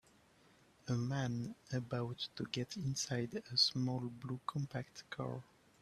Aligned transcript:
A 0.87 0.93
man 0.93 1.53
about 1.71 2.27
to 2.35 2.45
get 2.45 2.75
inside 2.75 3.39
a 3.51 3.55
small 3.55 3.99
blue 3.99 4.39
compact 4.47 5.07
car. 5.11 5.43